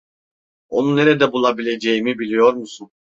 Onu 0.69 0.95
nerede 0.95 1.31
bulabileceğimi 1.33 2.19
biliyor 2.19 2.53
musun? 2.53 2.91